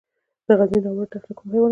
د 0.47 0.47
غزني 0.59 0.79
ناور 0.85 1.07
دښته 1.11 1.33
کوم 1.37 1.47
حیوانات 1.51 1.65
لري؟ 1.65 1.69